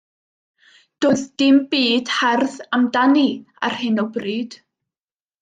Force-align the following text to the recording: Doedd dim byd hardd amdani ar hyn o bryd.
Doedd 1.05 1.25
dim 1.41 1.59
byd 1.73 2.09
hardd 2.13 2.57
amdani 2.79 3.27
ar 3.69 3.79
hyn 3.83 4.03
o 4.07 4.09
bryd. 4.19 4.59